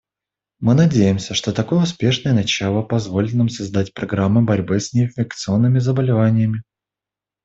Мы 0.61 0.73
надеемся, 0.73 1.35
что 1.35 1.53
такое 1.53 1.83
успешное 1.83 2.33
начало 2.33 2.81
позволит 2.81 3.35
нам 3.35 3.49
создать 3.49 3.93
программы 3.93 4.41
борьбы 4.43 4.79
с 4.79 4.93
неинфекционными 4.93 5.77
заболеваниями. 5.77 6.63